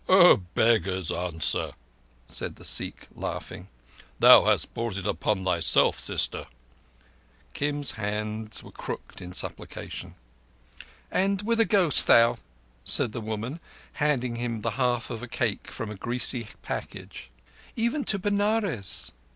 "A 0.09 0.35
beggar's 0.35 1.11
answer," 1.11 1.73
said 2.27 2.55
the 2.55 2.63
Sikh, 2.63 3.07
laughing. 3.13 3.67
"Thou 4.17 4.45
hast 4.45 4.73
brought 4.73 4.97
it 4.97 5.05
on 5.05 5.45
thyself, 5.45 5.99
sister!" 5.99 6.47
Kim's 7.53 7.91
hands 7.91 8.63
were 8.63 8.71
crooked 8.71 9.21
in 9.21 9.31
supplication. 9.31 10.15
"And 11.11 11.43
whither 11.43 11.65
goest 11.65 12.07
thou?" 12.07 12.37
said 12.83 13.11
the 13.11 13.21
woman, 13.21 13.59
handing 13.93 14.37
him 14.37 14.61
the 14.61 14.71
half 14.71 15.11
of 15.11 15.21
a 15.21 15.27
cake 15.27 15.69
from 15.69 15.91
a 15.91 15.95
greasy 15.95 16.47
package. 16.63 17.29
"Even 17.75 18.03
to 18.05 18.17
Benares." 18.17 19.11